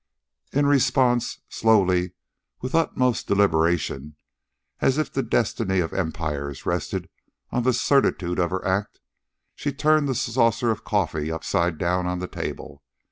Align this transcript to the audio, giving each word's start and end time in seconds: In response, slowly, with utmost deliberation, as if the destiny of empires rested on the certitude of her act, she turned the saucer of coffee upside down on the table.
In 0.51 0.65
response, 0.65 1.41
slowly, 1.47 2.13
with 2.59 2.73
utmost 2.73 3.27
deliberation, 3.27 4.15
as 4.79 4.97
if 4.97 5.13
the 5.13 5.21
destiny 5.21 5.79
of 5.79 5.93
empires 5.93 6.65
rested 6.65 7.07
on 7.51 7.61
the 7.61 7.71
certitude 7.71 8.39
of 8.39 8.49
her 8.49 8.65
act, 8.65 8.99
she 9.53 9.71
turned 9.71 10.09
the 10.09 10.15
saucer 10.15 10.71
of 10.71 10.83
coffee 10.83 11.31
upside 11.31 11.77
down 11.77 12.07
on 12.07 12.17
the 12.17 12.27
table. 12.27 12.81